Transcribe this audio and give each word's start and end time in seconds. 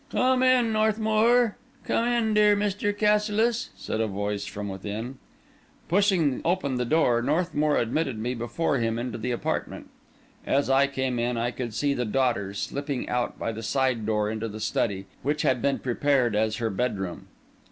"Come 0.09 0.41
in, 0.41 0.73
Northmour; 0.73 1.57
come 1.85 2.07
in, 2.07 2.33
dear 2.33 2.55
Mr. 2.55 2.91
Cassilis," 2.91 3.69
said 3.77 4.01
a 4.01 4.07
voice 4.07 4.47
from 4.47 4.67
within. 4.67 5.19
Pushing 5.89 6.41
open 6.43 6.77
the 6.77 6.85
door, 6.85 7.21
Northmour 7.21 7.77
admitted 7.77 8.17
me 8.17 8.33
before 8.33 8.79
him 8.79 8.97
into 8.97 9.19
the 9.19 9.29
apartment. 9.29 9.91
As 10.43 10.71
I 10.71 10.87
came 10.87 11.19
in 11.19 11.37
I 11.37 11.51
could 11.51 11.75
see 11.75 11.93
the 11.93 12.03
daughter 12.05 12.55
slipping 12.55 13.07
out 13.09 13.37
by 13.37 13.51
the 13.51 13.61
side 13.61 14.07
door 14.07 14.31
into 14.31 14.47
the 14.47 14.59
study, 14.59 15.05
which 15.21 15.43
had 15.43 15.61
been 15.61 15.77
prepared 15.77 16.35
as 16.35 16.55
her 16.55 16.71
bedroom. 16.71 17.27